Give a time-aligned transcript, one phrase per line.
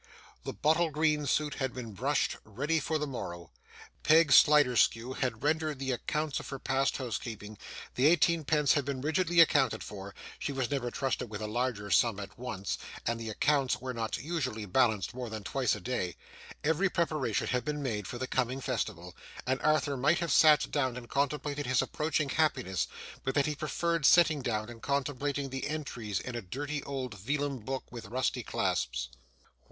[0.45, 3.51] The bottle green suit had been brushed, ready for the morrow.
[4.01, 7.55] Peg Sliderskew had rendered the accounts of her past housekeeping;
[7.93, 11.91] the eighteen pence had been rigidly accounted for (she was never trusted with a larger
[11.91, 16.15] sum at once, and the accounts were not usually balanced more than twice a day);
[16.63, 19.15] every preparation had been made for the coming festival;
[19.45, 22.87] and Arthur might have sat down and contemplated his approaching happiness,
[23.23, 27.59] but that he preferred sitting down and contemplating the entries in a dirty old vellum
[27.59, 29.09] book with rusty clasps.